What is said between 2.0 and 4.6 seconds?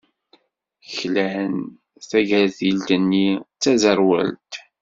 tagertilt-nni d taẓerwalt.